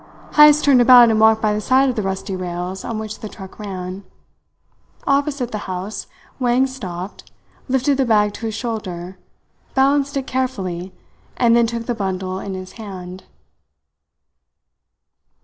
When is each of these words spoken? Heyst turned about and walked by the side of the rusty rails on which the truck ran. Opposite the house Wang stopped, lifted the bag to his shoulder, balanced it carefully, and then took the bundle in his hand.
Heyst 0.33 0.63
turned 0.63 0.81
about 0.81 1.11
and 1.11 1.19
walked 1.19 1.43
by 1.43 1.53
the 1.53 1.61
side 1.61 1.87
of 1.87 1.95
the 1.95 2.01
rusty 2.01 2.35
rails 2.35 2.83
on 2.83 2.97
which 2.97 3.19
the 3.19 3.29
truck 3.29 3.59
ran. 3.59 4.03
Opposite 5.05 5.51
the 5.51 5.59
house 5.69 6.07
Wang 6.39 6.65
stopped, 6.65 7.31
lifted 7.67 7.97
the 7.97 8.05
bag 8.05 8.33
to 8.33 8.47
his 8.47 8.55
shoulder, 8.55 9.19
balanced 9.75 10.17
it 10.17 10.25
carefully, 10.25 10.91
and 11.37 11.55
then 11.55 11.67
took 11.67 11.85
the 11.85 11.93
bundle 11.93 12.39
in 12.39 12.55
his 12.55 12.71
hand. 12.81 13.25